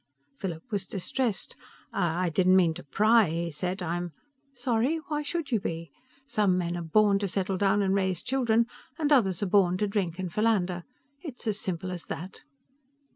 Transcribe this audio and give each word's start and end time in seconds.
Philip 0.39 0.63
was 0.71 0.87
distressed. 0.87 1.55
"I... 1.93 2.25
I 2.25 2.29
didn't 2.29 2.55
mean 2.55 2.73
to 2.73 2.83
pry," 2.83 3.29
he 3.29 3.51
said. 3.51 3.83
"I'm" 3.83 4.13
"Sorry? 4.65 4.97
Why 5.09 5.21
should 5.21 5.51
you 5.51 5.59
be? 5.59 5.91
Some 6.25 6.57
men 6.57 6.75
are 6.75 6.81
born 6.81 7.19
to 7.19 7.27
settle 7.27 7.59
down 7.59 7.83
and 7.83 7.93
raise 7.93 8.23
children 8.23 8.65
and 8.97 9.11
others 9.13 9.43
are 9.43 9.45
born 9.45 9.77
to 9.77 9.87
drink 9.87 10.17
and 10.17 10.33
philander. 10.33 10.85
It's 11.21 11.45
as 11.45 11.59
simple 11.59 11.91
as 11.91 12.05
that." 12.07 12.41